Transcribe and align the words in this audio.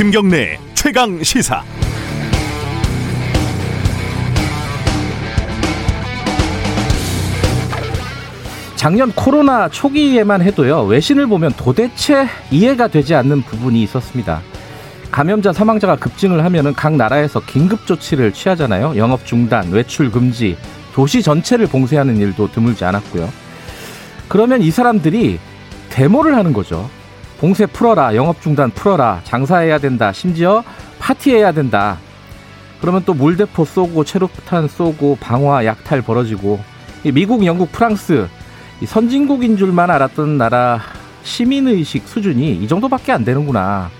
김경래 0.00 0.58
최강 0.72 1.22
시사. 1.22 1.62
작년 8.76 9.12
코로나 9.12 9.68
초기에만 9.68 10.40
해도요 10.40 10.84
외신을 10.84 11.26
보면 11.26 11.52
도대체 11.58 12.26
이해가 12.50 12.88
되지 12.88 13.14
않는 13.14 13.42
부분이 13.42 13.82
있었습니다. 13.82 14.40
감염자 15.10 15.52
사망자가 15.52 15.96
급증을 15.96 16.46
하면은 16.46 16.72
각 16.72 16.96
나라에서 16.96 17.40
긴급 17.40 17.86
조치를 17.86 18.32
취하잖아요. 18.32 18.96
영업 18.96 19.26
중단, 19.26 19.70
외출 19.70 20.10
금지, 20.10 20.56
도시 20.94 21.20
전체를 21.20 21.66
봉쇄하는 21.66 22.16
일도 22.16 22.52
드물지 22.52 22.86
않았고요. 22.86 23.28
그러면 24.28 24.62
이 24.62 24.70
사람들이 24.70 25.38
데모를 25.90 26.36
하는 26.36 26.54
거죠. 26.54 26.88
봉쇄 27.40 27.64
풀어라, 27.64 28.14
영업 28.16 28.42
중단 28.42 28.70
풀어라, 28.70 29.22
장사해야 29.24 29.78
된다, 29.78 30.12
심지어 30.12 30.62
파티해야 30.98 31.52
된다. 31.52 31.96
그러면 32.82 33.02
또 33.06 33.14
물대포 33.14 33.64
쏘고 33.64 34.04
체류탄 34.04 34.68
쏘고 34.68 35.16
방화 35.18 35.64
약탈 35.64 36.02
벌어지고 36.02 36.60
미국, 37.02 37.46
영국, 37.46 37.72
프랑스 37.72 38.28
선진국인 38.84 39.56
줄만 39.56 39.90
알았던 39.90 40.36
나라 40.36 40.80
시민의식 41.22 42.06
수준이 42.06 42.56
이 42.56 42.68
정도밖에 42.68 43.12
안 43.12 43.24
되는구나. 43.24 43.90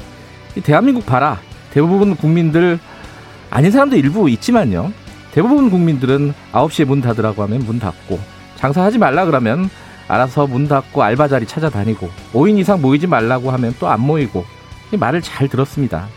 대한민국 0.63 1.07
봐라. 1.07 1.39
대부분 1.73 2.17
국민들 2.17 2.79
아닌 3.49 3.71
사람도 3.71 3.97
일부 3.97 4.29
있지만요. 4.29 4.93
대부분 5.33 5.71
국민들은 5.71 6.35
9시에 6.53 6.85
문 6.85 7.01
닫으라고 7.01 7.43
하면 7.45 7.61
문 7.61 7.79
닫고 7.79 8.19
장사하지 8.57 8.99
말라 8.99 9.25
그러면 9.25 9.71
알아서 10.11 10.47
문 10.47 10.67
닫고 10.69 11.03
알바 11.03 11.29
자리 11.29 11.47
찾아다니고 11.47 12.09
5인 12.33 12.59
이상 12.59 12.81
모이지 12.81 13.07
말라고 13.07 13.51
하면 13.53 13.75
또 13.79 13.87
안 13.87 14.01
모이고 14.01 14.45
말을 14.99 15.23
잘 15.23 15.49
들었습니다. 15.49 16.09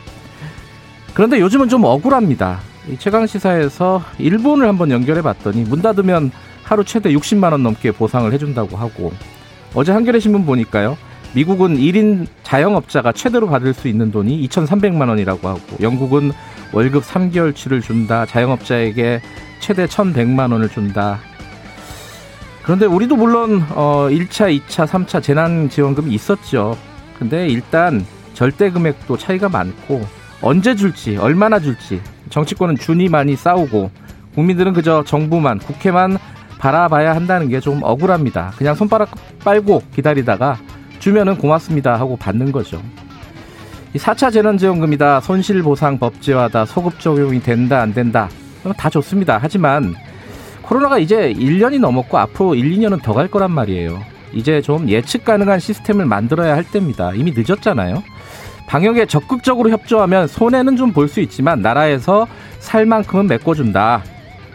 그런데 1.14 1.40
요즘은 1.40 1.70
좀 1.70 1.84
억울합니다. 1.84 2.60
최강 2.98 3.28
시사에서 3.28 4.02
일본을 4.18 4.68
한번 4.68 4.90
연결해 4.92 5.22
봤더니 5.22 5.64
문 5.64 5.82
닫으면 5.82 6.32
하루 6.64 6.84
최대 6.84 7.12
60만 7.12 7.52
원 7.52 7.62
넘게 7.64 7.92
보상을 7.92 8.32
해준다고 8.34 8.78
하고 8.78 9.14
어제 9.76 9.92
한겨레 9.92 10.20
신문 10.20 10.46
보니까요. 10.46 10.98
미국은 11.34 11.78
1인 11.78 12.28
자영업자가 12.44 13.12
최대로 13.12 13.48
받을 13.48 13.74
수 13.74 13.88
있는 13.88 14.12
돈이 14.12 14.48
2,300만 14.48 15.10
원이라고 15.10 15.48
하고 15.48 15.62
영국은 15.82 16.32
월급 16.72 17.04
3개월치를 17.04 17.82
준다. 17.82 18.26
자영업자에게 18.26 19.22
최대 19.60 19.86
1,100만 19.86 20.52
원을 20.52 20.70
준다. 20.70 21.20
그런데 22.64 22.86
우리도 22.86 23.16
물론 23.16 23.64
어 23.72 24.08
1차, 24.10 24.58
2차, 24.62 24.88
3차 24.88 25.22
재난 25.22 25.70
지원금이 25.70 26.12
있었죠. 26.14 26.78
근데 27.20 27.48
일단 27.48 28.06
절대 28.34 28.70
금액도 28.72 29.18
차이가 29.18 29.50
많고 29.50 30.06
언제 30.42 30.76
줄지, 30.76 31.18
얼마나 31.18 31.60
줄지 31.60 32.02
정치권은 32.30 32.78
준이 32.78 33.10
많이 33.10 33.36
싸우고 33.36 33.92
국민들은 34.36 34.74
그저 34.74 35.04
정부만, 35.04 35.60
국회만 35.60 36.18
바라봐야 36.58 37.16
한다는 37.16 37.50
게 37.50 37.60
좀 37.60 37.82
억울합니다. 37.84 38.54
그냥 38.58 38.76
손바닥 38.76 39.10
빨고 39.44 39.84
기다리다가 39.94 40.58
주면은 41.00 41.38
고맙습니다 41.38 42.00
하고 42.00 42.16
받는 42.16 42.52
거죠. 42.54 42.82
이 43.94 43.98
4차 44.00 44.32
재난지원금이다, 44.32 45.20
손실보상 45.20 46.00
법제화다, 46.00 46.66
소급 46.66 47.00
적용이 47.00 47.42
된다, 47.42 47.82
안 47.82 47.94
된다. 47.94 48.30
다 48.78 48.90
좋습니다. 48.90 49.38
하지만 49.42 49.94
코로나가 50.74 50.98
이제 50.98 51.32
1년이 51.38 51.80
넘었고 51.80 52.18
앞으로 52.18 52.56
1, 52.56 52.72
2년은 52.80 53.04
더 53.04 53.14
갈 53.14 53.28
거란 53.28 53.52
말이에요. 53.52 54.02
이제 54.34 54.60
좀 54.60 54.90
예측 54.90 55.24
가능한 55.24 55.60
시스템을 55.60 56.06
만들어야 56.08 56.56
할 56.56 56.64
때입니다. 56.64 57.12
이미 57.14 57.32
늦었잖아요. 57.36 58.02
방역에 58.66 59.06
적극적으로 59.06 59.70
협조하면 59.70 60.28
손해는 60.28 60.76
좀 60.76 60.92
볼 60.94 61.08
수 61.08 61.20
있지만 61.22 61.62
나라에서 61.62 62.26
살 62.58 62.88
만큼은 62.88 63.28
메꿔준다. 63.28 64.04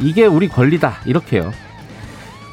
이게 0.00 0.26
우리 0.26 0.48
권리다. 0.48 0.96
이렇게요. 1.06 1.52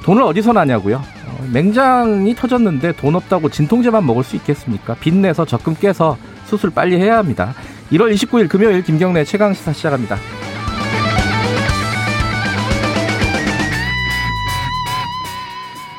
돈을 0.04 0.22
어디서 0.22 0.54
나냐고요? 0.54 0.98
어, 0.98 1.48
맹장이 1.52 2.36
터졌는데 2.36 2.92
돈 2.98 3.16
없다고 3.16 3.50
진통제만 3.50 4.06
먹을 4.06 4.24
수 4.24 4.36
있겠습니까? 4.36 4.94
빚내서 4.94 5.46
적금 5.46 5.74
깨서 5.80 6.18
수술 6.46 6.70
빨리 6.70 6.98
해야 6.98 7.18
합니다. 7.18 7.56
1월 7.92 8.14
29일 8.14 8.48
금요일 8.48 8.84
김경래 8.84 9.24
최강시사 9.24 9.74
시작합니다. 9.74 10.18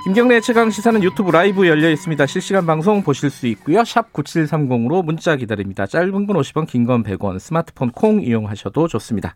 김경래 0.07 0.41
최강 0.41 0.71
시사는 0.71 1.03
유튜브 1.03 1.33
라이브 1.33 1.67
열려 1.67 1.91
있습니다. 1.91 2.27
실시간 2.27 2.65
방송 2.65 3.03
보실 3.03 3.29
수 3.29 3.49
있고요. 3.49 3.83
샵 3.83 4.13
9730으로 4.13 5.05
문자 5.05 5.35
기다립니다. 5.35 5.85
짧은 5.85 6.29
건 6.29 6.37
50원, 6.37 6.69
긴 6.69 6.87
건 6.87 7.03
100원, 7.03 7.41
스마트폰 7.41 7.91
콩 7.91 8.23
이용하셔도 8.23 8.87
좋습니다. 8.87 9.35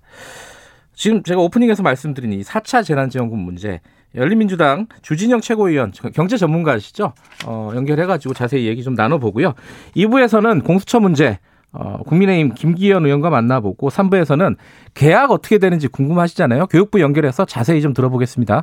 지금 0.95 1.25
제가 1.25 1.41
오프닝에서 1.41 1.83
말씀드린 1.83 2.33
이 2.35 2.43
4차 2.43 2.85
재난지원금 2.85 3.37
문제 3.37 3.81
열린민주당 4.15 4.87
주진영 5.03 5.41
최고위원 5.41 5.91
경제 6.15 6.37
전문가시죠? 6.37 7.15
어, 7.47 7.73
연결해가지고 7.75 8.35
자세히 8.35 8.69
얘기 8.69 8.85
좀 8.85 8.95
나눠보고요. 8.95 9.55
2부에서는 9.97 10.63
공수처 10.63 11.01
문제 11.01 11.41
어, 11.73 11.99
국민의힘 12.07 12.55
김기현 12.55 13.05
의원과 13.07 13.29
만나보고 13.29 13.91
3부에서는 13.91 14.55
개학 14.95 15.33
어떻게 15.33 15.59
되는지 15.59 15.89
궁금하시잖아요. 15.89 16.69
교육부 16.69 17.01
연결해서 17.01 17.45
자세히 17.45 17.83
좀 17.83 17.93
들어보겠습니다. 17.93 18.63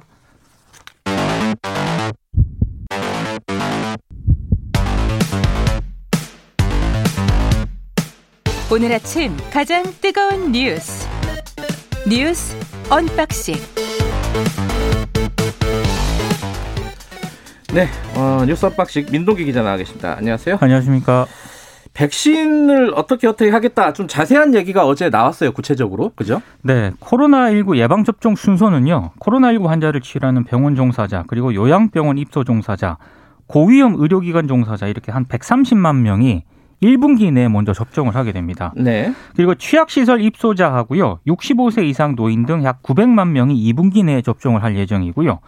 오늘 8.69 8.91
아침 8.91 9.31
가장 9.49 9.81
뜨거운 10.01 10.51
뉴스 10.51 11.07
뉴스 12.05 12.53
unboxing 12.89 13.55
네, 17.73 17.87
어, 18.17 18.43
뉴스 18.45 18.65
unboxing 18.65 19.05
민동기 19.11 19.45
기자 19.45 19.61
나와 19.61 19.77
계십니다. 19.77 20.15
안녕하세요. 20.17 20.57
안녕하십니까. 20.59 21.27
백신을 21.93 22.91
어떻게 22.93 23.27
어떻게 23.27 23.49
하겠다 23.51 23.93
좀 23.93 24.07
자세한 24.09 24.53
얘기가 24.53 24.85
어제 24.85 25.09
나왔어요 25.09 25.53
구체적으로 25.53 26.11
그죠? 26.15 26.41
네 26.61 26.91
코로나19 26.99 27.77
예방 27.77 28.03
접종 28.03 28.35
순서는요 28.35 29.11
코로나19 29.19 29.65
환자를 29.65 30.01
치료하는 30.01 30.43
병원 30.43 30.75
종사자 30.75 31.23
그리고 31.27 31.55
요양병원 31.55 32.17
입소 32.17 32.43
종사자 32.43 32.97
고위험 33.47 33.95
의료기관 33.97 34.47
종사자 34.47 34.87
이렇게 34.87 35.11
한 35.11 35.25
130만 35.25 36.01
명이 36.01 36.43
1분기 36.81 37.31
내에 37.33 37.47
먼저 37.47 37.73
접종을 37.73 38.15
하게 38.15 38.31
됩니다. 38.31 38.71
네. 38.75 39.13
그리고 39.35 39.55
취약시설 39.55 40.21
입소자하고요 40.21 41.19
65세 41.27 41.83
이상 41.85 42.15
노인 42.15 42.45
등 42.45 42.63
약 42.63 42.83
900만 42.83 43.29
명이 43.29 43.73
2분기 43.73 44.05
내에 44.05 44.21
접종을 44.21 44.63
할 44.63 44.75
예정이고요. 44.77 45.39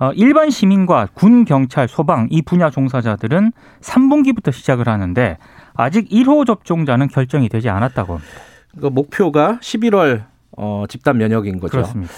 어, 0.00 0.10
일반 0.14 0.50
시민과 0.50 1.08
군, 1.14 1.44
경찰, 1.44 1.86
소방 1.88 2.28
이 2.30 2.42
분야 2.42 2.70
종사자들은 2.70 3.52
3분기부터 3.80 4.50
시작을 4.52 4.88
하는데 4.88 5.38
아직 5.74 6.08
1호 6.08 6.46
접종자는 6.46 7.08
결정이 7.08 7.48
되지 7.48 7.68
않았다고 7.68 8.14
합니다. 8.14 8.32
그 8.80 8.86
목표가 8.86 9.58
11월 9.60 10.24
어, 10.56 10.84
집단 10.88 11.18
면역인 11.18 11.60
거죠. 11.60 11.70
그렇습니다. 11.72 12.12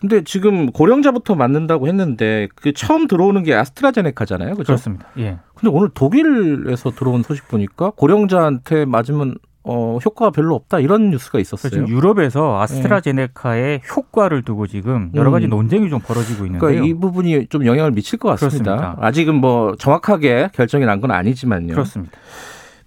근데 0.00 0.22
지금 0.22 0.70
고령자부터 0.70 1.34
맞는다고 1.34 1.88
했는데 1.88 2.48
그 2.54 2.72
처음 2.72 3.06
들어오는 3.08 3.42
게 3.42 3.54
아스트라제네카잖아요. 3.54 4.54
그렇죠? 4.54 4.66
그렇습니다. 4.66 5.06
예. 5.18 5.38
근데 5.54 5.74
오늘 5.76 5.88
독일에서 5.92 6.90
들어온 6.90 7.22
소식 7.24 7.48
보니까 7.48 7.90
고령자한테 7.96 8.84
맞으면 8.84 9.34
어, 9.64 9.98
효과가 10.02 10.30
별로 10.30 10.54
없다 10.54 10.78
이런 10.78 11.10
뉴스가 11.10 11.40
있었어요. 11.40 11.70
지금 11.70 11.88
유럽에서 11.88 12.60
아스트라제네카의 12.60 13.80
네. 13.80 13.82
효과를 13.94 14.42
두고 14.42 14.66
지금 14.66 15.10
여러 15.14 15.30
가지 15.30 15.46
음. 15.46 15.50
논쟁이 15.50 15.90
좀 15.90 15.98
벌어지고 16.00 16.46
있는데요. 16.46 16.60
그러니까 16.60 16.86
이 16.86 16.94
부분이 16.94 17.48
좀 17.48 17.66
영향을 17.66 17.90
미칠 17.90 18.18
것 18.18 18.28
같습니다. 18.30 18.76
그렇습니다. 18.76 19.06
아직은 19.06 19.34
뭐 19.34 19.74
정확하게 19.76 20.50
결정이 20.54 20.86
난 20.86 21.00
건 21.00 21.10
아니지만요. 21.10 21.74
그렇습니다. 21.74 22.12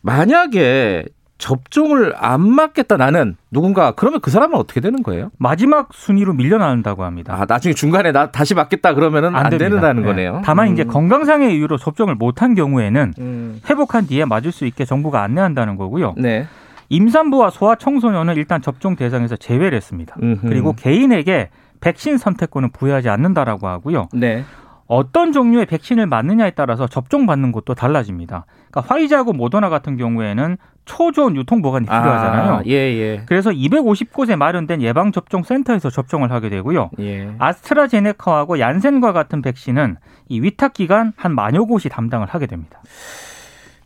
만약에 0.01 1.05
접종을 1.41 2.13
안 2.17 2.47
맞겠다 2.47 2.97
나는 2.97 3.35
누군가 3.49 3.91
그러면 3.93 4.21
그 4.21 4.29
사람은 4.29 4.55
어떻게 4.55 4.79
되는 4.79 5.01
거예요? 5.01 5.31
마지막 5.39 5.89
순위로 5.91 6.33
밀려나는다고 6.33 7.03
합니다. 7.03 7.35
아 7.35 7.45
나중에 7.49 7.73
중간에 7.73 8.11
나 8.11 8.31
다시 8.31 8.53
맞겠다 8.53 8.93
그러면은 8.93 9.35
안, 9.35 9.47
안 9.47 9.57
되는다는 9.57 10.03
네. 10.03 10.07
거네요. 10.07 10.41
다만 10.45 10.67
음. 10.67 10.73
이제 10.73 10.83
건강상의 10.83 11.55
이유로 11.55 11.77
접종을 11.77 12.13
못한 12.13 12.53
경우에는 12.53 13.13
음. 13.17 13.59
회복한 13.67 14.05
뒤에 14.05 14.25
맞을 14.25 14.51
수 14.51 14.65
있게 14.65 14.85
정부가 14.85 15.23
안내한다는 15.23 15.77
거고요. 15.77 16.13
네. 16.17 16.45
임산부와 16.89 17.49
소아 17.49 17.75
청소년은 17.75 18.35
일단 18.35 18.61
접종 18.61 18.95
대상에서 18.95 19.35
제외를 19.35 19.75
했습니다. 19.75 20.15
음흠. 20.21 20.47
그리고 20.47 20.73
개인에게 20.73 21.49
백신 21.79 22.19
선택권은 22.19 22.71
부여하지 22.71 23.09
않는다라고 23.09 23.67
하고요. 23.67 24.09
네. 24.13 24.43
어떤 24.91 25.31
종류의 25.31 25.67
백신을 25.67 26.05
맞느냐에 26.05 26.51
따라서 26.51 26.85
접종 26.85 27.25
받는 27.25 27.53
것도 27.53 27.75
달라집니다. 27.75 28.45
그러니까 28.69 28.93
화이자하고 28.93 29.31
모더나 29.31 29.69
같은 29.69 29.95
경우에는 29.95 30.57
초조한 30.83 31.37
유통 31.37 31.61
보관이 31.61 31.85
필요하잖아요. 31.85 32.53
아, 32.55 32.61
예, 32.65 32.73
예. 32.73 33.21
그래서 33.25 33.51
250곳에 33.51 34.35
마련된 34.35 34.81
예방 34.81 35.13
접종 35.13 35.43
센터에서 35.43 35.89
접종을 35.89 36.33
하게 36.33 36.49
되고요. 36.49 36.89
예. 36.99 37.33
아스트라제네카하고 37.39 38.59
얀센과 38.59 39.13
같은 39.13 39.41
백신은 39.41 39.95
이 40.27 40.41
위탁 40.41 40.73
기관 40.73 41.13
한 41.15 41.35
만여 41.35 41.63
곳이 41.63 41.87
담당을 41.87 42.27
하게 42.27 42.47
됩니다. 42.47 42.81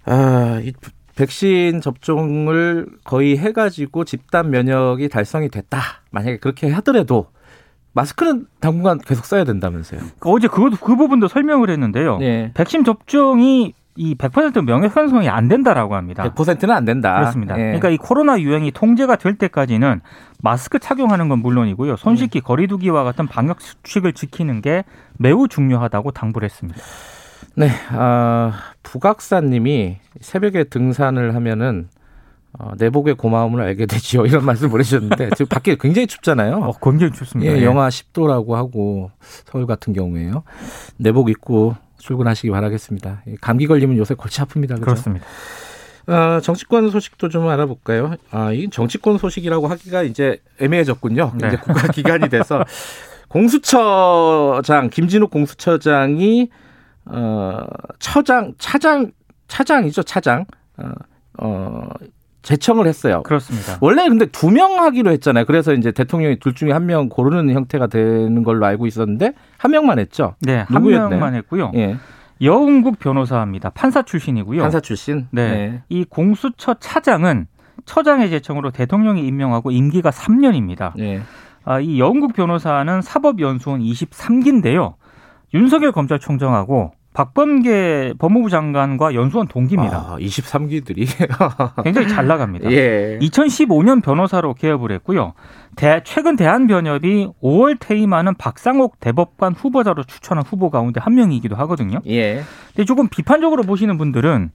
아, 0.05 0.59
백신 1.15 1.81
접종을 1.81 2.87
거의 3.03 3.37
해가지고 3.37 4.05
집단 4.05 4.49
면역이 4.49 5.09
달성이 5.09 5.49
됐다. 5.49 5.77
만약에 6.09 6.37
그렇게 6.37 6.71
하더라도 6.71 7.27
마스크는 7.95 8.45
당분간 8.59 8.99
계속 8.99 9.25
써야 9.25 9.45
된다면서요. 9.45 10.01
어제 10.21 10.47
그, 10.47 10.69
그 10.69 10.95
부분도 10.95 11.29
설명을 11.29 11.69
했는데요. 11.69 12.17
네. 12.17 12.51
백신 12.53 12.83
접종이 12.83 13.73
이 13.97 14.15
100% 14.15 14.65
명예 14.65 14.89
형성이 14.89 15.29
안 15.29 15.47
된다라고 15.47 15.95
합니다. 15.95 16.23
100%는 16.23 16.75
안 16.75 16.83
된다. 16.83 17.15
그렇습니다. 17.15 17.55
예. 17.57 17.63
그러니까 17.63 17.89
이 17.89 17.97
코로나 17.97 18.39
유행이 18.39 18.71
통제가 18.71 19.15
될 19.15 19.37
때까지는 19.37 20.01
마스크 20.43 20.79
착용하는 20.79 21.29
건 21.29 21.39
물론이고요. 21.39 21.95
손 21.95 22.17
씻기, 22.17 22.41
거리두기와 22.41 23.05
같은 23.05 23.27
방역 23.27 23.61
수칙을 23.61 24.11
지키는 24.11 24.61
게 24.61 24.83
매우 25.17 25.47
중요하다고 25.47 26.11
당부를 26.11 26.45
했습니다. 26.45 26.81
네, 27.55 27.69
아, 27.91 28.51
부각사님이 28.83 29.99
새벽에 30.19 30.65
등산을 30.65 31.33
하면은 31.35 31.87
어, 32.57 32.71
내복의 32.77 33.15
고마움을 33.15 33.61
알게 33.61 33.85
되지요. 33.87 34.25
이런 34.25 34.45
말씀 34.45 34.69
보내주셨는데 34.69 35.31
지금 35.31 35.47
밖에 35.47 35.75
굉장히 35.79 36.07
춥잖아요. 36.07 36.55
어, 36.57 36.71
굉장히 36.81 37.13
춥습니다. 37.13 37.51
예, 37.51 37.57
예. 37.57 37.63
영하 37.63 37.89
10도라고 37.89 38.51
하고 38.51 39.11
서울 39.45 39.65
같은 39.65 39.93
경우에요. 39.93 40.43
내복 40.97 41.29
입고 41.29 41.75
출근하시기 41.97 42.49
바라겠습니다. 42.51 43.23
이 43.27 43.35
감기 43.41 43.67
걸리면 43.67 43.97
요새 43.97 44.13
골치 44.13 44.41
아픕니다. 44.41 44.69
그죠? 44.69 44.81
그렇습니다. 44.81 45.25
어, 46.07 46.39
정치권 46.39 46.91
소식도 46.91 47.29
좀 47.29 47.47
알아볼까요? 47.47 48.15
아, 48.29 48.51
이 48.51 48.69
정치권 48.69 49.17
소식이라고 49.17 49.67
하기가 49.67 50.03
이제 50.03 50.39
애매해졌군요. 50.59 51.33
네. 51.35 51.47
이제 51.47 51.57
국가 51.57 51.87
기관이 51.87 52.29
돼서 52.29 52.63
공수처장 53.27 54.89
김진욱 54.91 55.31
공수처장이 55.31 56.49
어, 57.05 57.65
처장 57.99 58.53
차장 58.57 59.11
차장이죠 59.47 60.03
차장 60.03 60.45
어, 60.77 60.91
어 61.39 61.89
제청을 62.45 62.85
했어요. 62.87 63.23
그렇습니다. 63.23 63.77
원래 63.81 64.07
근데 64.07 64.27
두 64.27 64.51
명 64.51 64.79
하기로 64.79 65.11
했잖아요. 65.11 65.45
그래서 65.45 65.73
이제 65.73 65.91
대통령이 65.91 66.37
둘 66.39 66.53
중에 66.53 66.71
한 66.71 66.85
명 66.85 67.09
고르는 67.09 67.51
형태가 67.53 67.87
되는 67.87 68.43
걸로 68.43 68.65
알고 68.65 68.85
있었는데 68.85 69.33
한 69.57 69.71
명만 69.71 69.97
했죠. 69.99 70.35
네, 70.41 70.59
한 70.59 70.67
누구였나요? 70.81 71.09
명만 71.09 71.33
했고요. 71.33 71.71
예, 71.75 71.97
여운국 72.41 72.99
변호사입니다. 72.99 73.71
판사 73.71 74.03
출신이고요. 74.03 74.61
판사 74.61 74.79
출신. 74.79 75.27
네. 75.31 75.81
이 75.89 76.03
공수처 76.05 76.75
차장은 76.75 77.47
처장의 77.85 78.29
제청으로 78.29 78.71
대통령이 78.71 79.25
임명하고 79.27 79.71
임기가 79.71 80.11
3년입니다. 80.11 80.93
네. 80.95 81.21
아, 81.63 81.79
이 81.79 81.99
여운국 81.99 82.33
변호사는 82.33 83.01
사법연수원 83.01 83.81
23기인데요. 83.81 84.93
윤석열 85.53 85.91
검찰총장하고 85.91 86.91
박범계 87.15 88.15
법무부 88.19 88.49
장관과 88.49 89.15
연수원 89.15 89.47
동기입니다. 89.47 89.97
아, 89.97 90.17
23기들이. 90.19 91.07
굉장히 91.83 92.09
잘 92.09 92.27
나갑니다. 92.27 92.69
예. 92.71 93.17
2015년 93.21 94.03
변호사로 94.03 94.53
개업을 94.53 94.91
했고요. 94.91 95.33
대- 95.77 96.01
최근 96.03 96.35
대한변협이 96.35 97.29
5월 97.41 97.77
퇴임하는 97.79 98.35
박상옥 98.35 98.99
대법관 98.99 99.53
후보자로 99.53 100.03
추천한 100.03 100.43
후보 100.45 100.69
가운데 100.69 100.99
한 101.01 101.15
명이기도 101.15 101.55
하거든요. 101.55 101.99
예. 102.05 102.43
근데 102.75 102.83
조금 102.85 103.07
비판적으로 103.07 103.63
보시는 103.63 103.97
분들은 103.97 104.51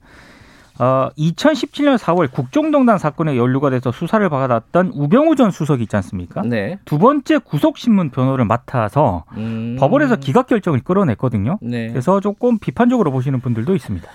어, 0.81 1.09
2017년 1.15 1.95
4월 1.99 2.31
국정농단 2.31 2.97
사건에 2.97 3.37
연루가 3.37 3.69
돼서 3.69 3.91
수사를 3.91 4.27
받았던 4.27 4.93
우병우 4.95 5.35
전 5.35 5.51
수석이 5.51 5.83
있지 5.83 5.95
않습니까? 5.97 6.41
네. 6.41 6.79
두 6.85 6.97
번째 6.97 7.37
구속신문 7.37 8.09
변호를 8.09 8.45
맡아서 8.45 9.25
음. 9.37 9.77
법원에서 9.79 10.15
기각 10.15 10.47
결정을 10.47 10.79
끌어냈거든요. 10.83 11.59
네. 11.61 11.89
그래서 11.89 12.19
조금 12.19 12.57
비판적으로 12.57 13.11
보시는 13.11 13.41
분들도 13.41 13.75
있습니다. 13.75 14.07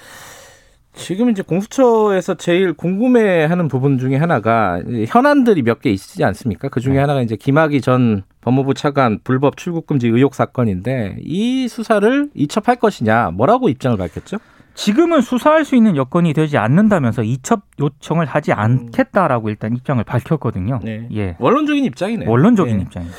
지금 0.95 1.31
이제 1.31 1.43
공수처에서 1.43 2.35
제일 2.35 2.73
궁금해하는 2.73 3.69
부분 3.69 3.99
중에 3.99 4.17
하나가 4.17 4.81
현안들이 5.07 5.63
몇 5.63 5.81
개 5.81 5.91
있지 5.91 6.25
않습니까? 6.25 6.69
그 6.69 6.81
중에 6.81 6.95
네. 6.95 6.99
하나가 6.99 7.21
이제 7.23 7.37
김학의 7.37 7.81
전 7.81 8.25
법무부 8.41 8.75
차관 8.75 9.21
불법 9.23 9.57
출국 9.57 9.87
금지 9.87 10.09
의혹 10.09 10.35
사건인데 10.35 11.19
이 11.21 11.69
수사를 11.69 12.31
이첩할 12.35 12.77
것이냐 12.77 13.31
뭐라고 13.35 13.69
입장을 13.69 13.97
밝혔죠? 13.97 14.39
지금은 14.77 15.23
수사할 15.23 15.65
수 15.65 15.75
있는 15.75 15.97
여건이 15.97 16.35
되지 16.35 16.59
않는다면서 16.59 17.23
이첩 17.23 17.63
요청을 17.81 18.27
하지 18.27 18.53
않겠다라고 18.53 19.49
일단 19.49 19.75
입장을 19.75 20.03
밝혔거든요. 20.05 20.81
네. 20.85 21.09
예. 21.15 21.37
원론적인 21.39 21.85
입장이네요. 21.85 22.31
원론적인 22.31 22.77
네. 22.77 22.83
입장입니다. 22.83 23.19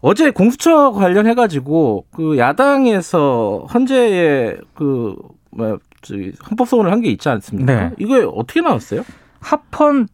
어제 0.00 0.30
공수처 0.30 0.92
관련해 0.92 1.34
가지고 1.34 2.06
그 2.12 2.38
야당에서 2.38 3.66
헌재에 3.72 4.56
그 4.74 5.16
뭐, 5.50 5.78
저기 6.02 6.32
헌법 6.48 6.68
소원을 6.68 6.92
한 6.92 7.00
게 7.00 7.10
있지 7.10 7.28
않습니까? 7.28 7.74
네. 7.74 7.90
이거 7.98 8.28
어떻게 8.28 8.60
나왔어요? 8.60 9.02
합헌 9.40 10.06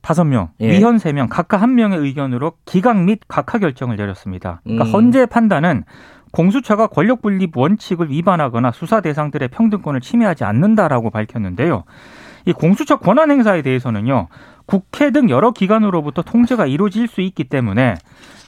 다섯 0.00 0.24
명, 0.24 0.50
예. 0.60 0.70
위헌 0.70 0.98
세 0.98 1.12
명, 1.12 1.28
각각 1.28 1.60
한 1.62 1.74
명의 1.74 1.98
의견으로 1.98 2.52
기각 2.64 3.02
및 3.04 3.20
각하 3.28 3.58
결정을 3.58 3.96
내렸습니다. 3.96 4.60
그러니까 4.64 4.84
음. 4.86 4.90
헌재 4.92 5.26
판단은 5.26 5.84
공수처가 6.34 6.88
권력 6.88 7.22
분립 7.22 7.56
원칙을 7.56 8.10
위반하거나 8.10 8.72
수사 8.72 9.00
대상들의 9.00 9.48
평등권을 9.48 10.00
침해하지 10.00 10.42
않는다라고 10.44 11.10
밝혔는데요. 11.10 11.84
이 12.44 12.52
공수처 12.52 12.96
권한 12.98 13.30
행사에 13.30 13.62
대해서는요. 13.62 14.28
국회 14.66 15.10
등 15.10 15.30
여러 15.30 15.52
기관으로부터 15.52 16.22
통제가 16.22 16.66
이루어질 16.66 17.06
수 17.06 17.20
있기 17.20 17.44
때문에 17.44 17.94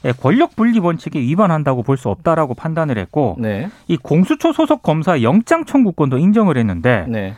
예, 0.05 0.13
권력 0.13 0.57
분립 0.57 0.85
원칙에 0.85 1.21
위반한다고 1.21 1.83
볼 1.83 1.97
수 1.97 2.09
없다라고 2.11 2.55
판단을 2.55 2.99
했고 2.99 3.37
네. 3.39 3.71
이 3.89 3.97
공수처 3.97 4.53
소속 4.53 4.83
검사의 4.83 5.23
영장 5.25 5.65
청구권도 5.65 6.19
인정을 6.19 6.59
했는데 6.59 7.07
네. 7.09 7.35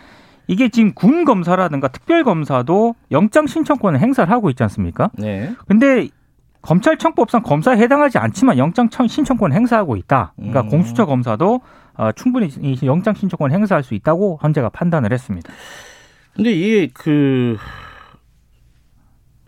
이게 0.49 0.69
지금 0.69 0.95
군 0.95 1.25
검사라든가 1.25 1.89
특별 1.89 2.25
검사도 2.25 2.95
영장 3.11 3.47
신청권을 3.47 4.01
행사를 4.01 4.33
하고 4.33 4.49
있지 4.51 4.63
않습니까? 4.65 5.11
네. 5.15 5.53
근데 5.69 6.09
검찰청법상 6.63 7.43
검사에 7.43 7.77
해당하지 7.79 8.19
않지만 8.19 8.59
영장 8.59 8.89
청- 8.91 9.07
신청권 9.09 9.53
을 9.53 9.57
행사하고 9.57 9.97
있다. 9.97 10.33
그러니까 10.37 10.63
음. 10.63 10.69
공수처 10.69 11.07
검사도 11.07 11.61
어, 11.95 12.13
충분히 12.13 12.49
이 12.61 12.79
영장 12.85 13.15
신청권 13.15 13.51
을 13.51 13.55
행사할 13.57 13.83
수 13.83 13.95
있다고 13.95 14.39
헌재가 14.43 14.69
판단을 14.71 15.13
했습니다. 15.13 15.53
근데 16.35 16.53
이게 16.53 16.89
그 16.93 17.57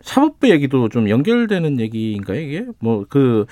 사법부 0.01 0.49
얘기도 0.49 0.89
좀 0.89 1.09
연결되는 1.09 1.79
얘기인가요, 1.79 2.39
이게? 2.39 2.65
뭐 2.79 3.05
그 3.07 3.45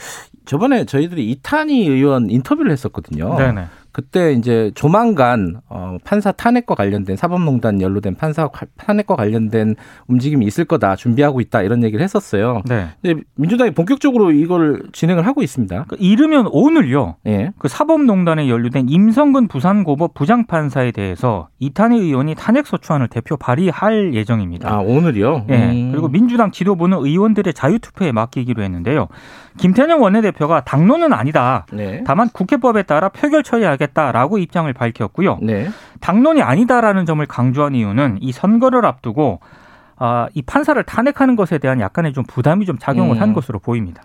저번에 0.45 0.83
저희들이 0.85 1.29
이탄희 1.29 1.87
의원 1.87 2.29
인터뷰를 2.29 2.71
했었거든요. 2.71 3.37
네네. 3.37 3.65
그때 3.91 4.33
이제 4.33 4.71
조만간 4.75 5.57
어, 5.67 5.97
판사 6.03 6.31
탄핵과 6.31 6.75
관련된 6.75 7.15
사법농단 7.15 7.81
연루된 7.81 8.15
판사 8.15 8.47
과- 8.47 8.65
탄핵과 8.77 9.15
관련된 9.15 9.75
움직임이 10.07 10.45
있을 10.45 10.65
거다 10.65 10.95
준비하고 10.95 11.41
있다 11.41 11.63
이런 11.63 11.83
얘기를 11.83 12.03
했었어요. 12.03 12.61
네. 12.67 12.87
근데 13.01 13.21
민주당이 13.35 13.71
본격적으로 13.71 14.31
이걸 14.31 14.83
진행을 14.91 15.25
하고 15.25 15.41
있습니다. 15.41 15.85
그 15.87 15.95
이르면 15.99 16.47
오늘요. 16.51 17.15
예. 17.25 17.51
그 17.57 17.67
사법농단에 17.67 18.47
연루된 18.49 18.89
임성근 18.89 19.47
부산고법 19.47 20.13
부장판사에 20.13 20.91
대해서 20.91 21.49
이탄희 21.59 21.97
의원이 21.99 22.35
탄핵 22.35 22.67
소추안을 22.67 23.07
대표 23.07 23.37
발의할 23.37 24.13
예정입니다. 24.13 24.69
아 24.71 24.77
오늘이요. 24.79 25.45
예. 25.49 25.69
음. 25.71 25.91
그리고 25.91 26.07
민주당 26.09 26.51
지도부는 26.51 26.99
의원들의 26.99 27.53
자유투표에 27.53 28.11
맡기기로 28.11 28.61
했는데요. 28.61 29.07
김태년 29.57 29.99
원내대표가 29.99 30.63
당론은 30.63 31.11
아니다. 31.11 31.65
네. 31.73 32.03
다만 32.05 32.29
국회법에 32.29 32.83
따라 32.83 33.09
표결 33.09 33.43
처리하 33.43 33.75
겠다라고 33.79 34.37
입장을 34.37 34.71
밝혔고요. 34.71 35.39
네. 35.41 35.69
당론이 35.99 36.43
아니다라는 36.43 37.07
점을 37.07 37.25
강조한 37.25 37.73
이유는 37.73 38.19
이 38.21 38.31
선거를 38.31 38.85
앞두고 38.85 39.39
아, 39.97 40.27
이 40.33 40.41
판사를 40.41 40.81
탄핵하는 40.83 41.35
것에 41.35 41.57
대한 41.57 41.79
약간의 41.79 42.13
좀 42.13 42.23
부담이 42.23 42.65
좀 42.65 42.77
작용을 42.77 43.17
음. 43.17 43.21
한 43.21 43.33
것으로 43.33 43.59
보입니다. 43.59 44.03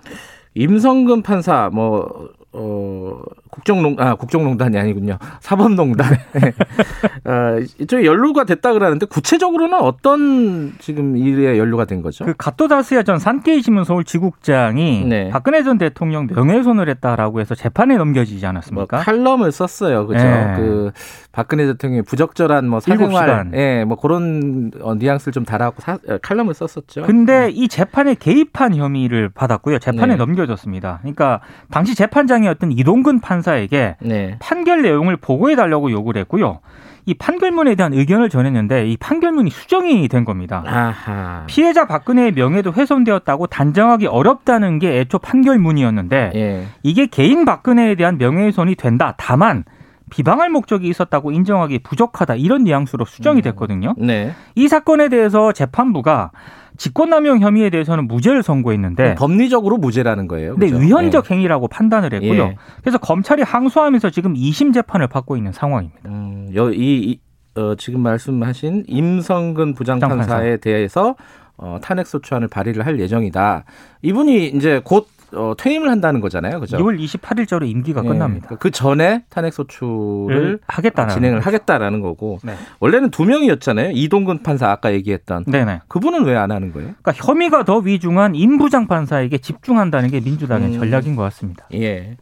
임성근 0.54 1.22
판사 1.22 1.68
뭐 1.72 2.30
어, 2.52 3.22
국정농 3.54 3.96
아 3.98 4.16
국정농단이 4.16 4.76
아니군요 4.76 5.18
사법농단 5.40 6.12
어, 7.24 7.58
이쪽에 7.78 8.04
연루가 8.04 8.44
됐다 8.44 8.72
그러는데 8.72 9.06
구체적으로는 9.06 9.78
어떤 9.80 10.72
지금 10.80 11.16
일에 11.16 11.56
연루가 11.58 11.84
된 11.84 12.02
거죠? 12.02 12.24
그 12.24 12.34
갓도다스야 12.36 13.04
전 13.04 13.18
산케이 13.18 13.62
신문 13.62 13.84
서울 13.84 14.04
지국장이 14.04 15.04
네. 15.06 15.30
박근혜 15.30 15.62
전 15.62 15.78
대통령 15.78 16.26
명예훼손을 16.26 16.88
했다라고 16.88 17.40
해서 17.40 17.54
재판에 17.54 17.96
넘겨지지 17.96 18.40
뭐 18.44 18.48
않았습니까? 18.50 18.98
칼럼을 18.98 19.52
썼어요, 19.52 20.06
그죠? 20.06 20.24
네. 20.24 20.54
그 20.56 20.90
박근혜 21.32 21.66
대통령의 21.66 22.02
부적절한 22.02 22.68
뭐 22.68 22.80
사생활. 22.80 23.50
예, 23.54 23.84
뭐 23.84 23.96
그런 23.98 24.70
어, 24.80 24.94
뉘앙스를 24.94 25.32
좀 25.32 25.44
달아갖고 25.44 25.80
사- 25.80 25.98
어, 26.08 26.18
칼럼을 26.22 26.54
썼었죠. 26.54 27.02
근데 27.02 27.50
이 27.50 27.68
재판에 27.68 28.14
개입한 28.14 28.74
혐의를 28.74 29.28
받았고요. 29.28 29.78
재판에 29.78 30.14
네. 30.14 30.16
넘겨졌습니다. 30.16 30.98
그러니까 31.02 31.40
당시 31.70 31.94
재판장이었던 31.94 32.72
이동근 32.72 33.20
판사 33.20 33.43
에게 33.52 33.96
네, 34.00 34.36
판결 34.40 34.82
내용을 34.82 35.16
보고해 35.16 35.56
달라고 35.56 35.90
요구를 35.90 36.20
했고요. 36.22 36.60
이 37.06 37.14
판결문에 37.14 37.74
대한 37.74 37.92
의견을 37.92 38.30
전했는데 38.30 38.88
이 38.88 38.96
판결문이 38.96 39.50
수정이 39.50 40.08
된 40.08 40.24
겁니다. 40.24 40.62
아하, 40.66 41.44
피해자 41.46 41.86
박근혜의 41.86 42.32
명예도 42.32 42.72
훼손되었다고 42.72 43.48
단정하기 43.48 44.06
어렵다는 44.06 44.78
게 44.78 45.00
애초 45.00 45.18
판결문이었는데 45.18 46.32
예, 46.34 46.66
이게 46.82 47.06
개인 47.06 47.44
박근혜에 47.44 47.94
대한 47.96 48.16
명예훼손이 48.16 48.74
된다. 48.76 49.14
다만 49.18 49.64
비방할 50.10 50.50
목적이 50.50 50.88
있었다고 50.88 51.32
인정하기 51.32 51.80
부족하다 51.80 52.36
이런 52.36 52.64
뉘앙스로 52.64 53.04
수정이 53.04 53.42
됐거든요. 53.42 53.94
네. 53.96 54.32
이 54.54 54.68
사건에 54.68 55.08
대해서 55.08 55.52
재판부가 55.52 56.30
직권남용 56.76 57.40
혐의에 57.40 57.70
대해서는 57.70 58.08
무죄를 58.08 58.42
선고했는데 58.42 59.14
법리적으로 59.14 59.78
무죄라는 59.78 60.26
거예요. 60.26 60.52
근데 60.52 60.70
그죠? 60.70 60.82
위헌적 60.82 61.30
행위라고 61.30 61.68
판단을 61.68 62.12
했고요. 62.14 62.42
예. 62.42 62.56
그래서 62.80 62.98
검찰이 62.98 63.42
항소하면서 63.42 64.10
지금 64.10 64.34
2심 64.34 64.74
재판을 64.74 65.06
받고 65.06 65.36
있는 65.36 65.52
상황입니다. 65.52 66.00
음, 66.06 66.50
여, 66.54 66.72
이, 66.72 66.76
이 66.76 67.20
어, 67.56 67.76
지금 67.76 68.00
말씀하신 68.00 68.84
임성근 68.88 69.74
부장판사. 69.74 70.16
부장판사에 70.16 70.56
대해서 70.56 71.14
어, 71.56 71.78
탄핵 71.80 72.06
소추안을 72.08 72.48
발의를 72.48 72.84
할 72.84 72.98
예정이다. 72.98 73.64
이분이 74.02 74.48
이제 74.48 74.80
곧 74.82 75.06
어, 75.32 75.54
퇴임을 75.58 75.90
한다는 75.90 76.20
거잖아요, 76.20 76.60
그죠? 76.60 76.76
2월 76.76 76.98
28일자로 77.02 77.68
임기가 77.68 78.02
예, 78.04 78.08
끝납니다. 78.08 78.54
그 78.60 78.70
전에 78.70 79.24
탄핵 79.30 79.52
소추를 79.52 80.36
를 80.36 80.58
하겠다는 80.66 81.14
진행을 81.14 81.40
하겠다라는 81.40 82.00
거고 82.00 82.38
네. 82.44 82.54
원래는 82.80 83.10
두 83.10 83.24
명이었잖아요. 83.24 83.90
이동근 83.94 84.42
판사 84.42 84.70
아까 84.70 84.92
얘기했던 84.92 85.44
네네. 85.46 85.80
그분은 85.88 86.24
왜 86.24 86.34
안 86.34 86.50
하는 86.50 86.72
거예요? 86.72 86.90
그러니까 87.00 87.12
혐의가 87.12 87.64
더 87.64 87.78
위중한 87.78 88.34
임부장 88.34 88.86
판사에게 88.86 89.38
집중한다는 89.38 90.10
게 90.10 90.20
민주당의 90.20 90.74
음. 90.74 90.78
전략인 90.78 91.16
것 91.16 91.22
같습니다. 91.22 91.66
예. 91.72 92.16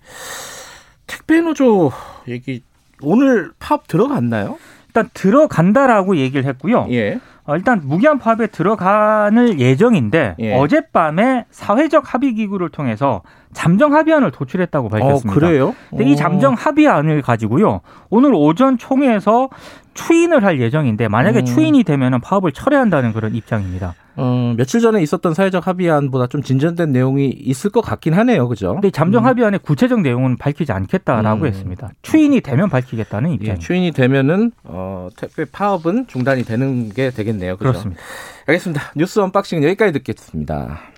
택배 1.06 1.40
노조 1.40 1.90
얘기 2.28 2.62
오늘 3.02 3.50
파업 3.58 3.88
들어갔나요? 3.88 4.58
일단 4.92 5.08
들어간다라고 5.14 6.16
얘기를 6.18 6.44
했고요. 6.44 6.86
예. 6.90 7.18
어, 7.44 7.56
일단 7.56 7.80
무기한 7.82 8.18
파업에 8.18 8.46
들어가는 8.46 9.58
예정인데 9.58 10.36
예. 10.38 10.54
어젯밤에 10.54 11.46
사회적 11.50 12.12
합의 12.12 12.34
기구를 12.34 12.68
통해서 12.68 13.22
잠정 13.52 13.94
합의안을 13.94 14.30
도출했다고 14.30 14.90
밝혔습니다. 14.90 15.30
어, 15.30 15.34
그래요? 15.34 15.74
근데 15.88 16.04
이 16.04 16.12
어. 16.12 16.16
잠정 16.16 16.54
합의안을 16.54 17.22
가지고요. 17.22 17.80
오늘 18.10 18.34
오전 18.34 18.76
총회에서 18.76 19.48
추인을 19.94 20.44
할 20.44 20.60
예정인데 20.60 21.08
만약에 21.08 21.40
음. 21.40 21.44
추인이 21.46 21.82
되면 21.84 22.20
파업을 22.20 22.52
철회한다는 22.52 23.12
그런 23.12 23.34
입장입니다. 23.34 23.94
어, 24.16 24.54
며칠 24.56 24.80
전에 24.80 25.02
있었던 25.02 25.34
사회적 25.34 25.66
합의안보다 25.66 26.26
좀 26.26 26.42
진전된 26.42 26.92
내용이 26.92 27.28
있을 27.28 27.70
것 27.70 27.80
같긴 27.80 28.14
하네요. 28.14 28.48
그죠? 28.48 28.72
근데 28.72 28.88
이 28.88 28.92
잠정 28.92 29.26
합의안의 29.26 29.60
구체적 29.60 30.00
내용은 30.00 30.36
밝히지 30.36 30.72
않겠다라고 30.72 31.42
음. 31.42 31.46
했습니다. 31.46 31.90
추인이 32.02 32.40
되면 32.40 32.68
밝히겠다는 32.68 33.30
예, 33.30 33.34
입장입니다. 33.34 33.66
추인이 33.66 33.90
되면은 33.92 34.52
어, 34.64 35.08
택배 35.16 35.44
파업은 35.44 36.06
중단이 36.08 36.44
되는 36.44 36.90
게 36.90 37.10
되겠네요. 37.10 37.56
그죠? 37.56 37.70
그렇습니다. 37.70 38.02
알겠습니다. 38.46 38.92
뉴스 38.96 39.18
언박싱은 39.20 39.64
여기까지 39.64 39.92
듣겠습니다. 39.92 40.91